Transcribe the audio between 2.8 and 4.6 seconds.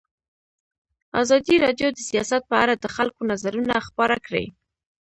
خلکو نظرونه خپاره کړي.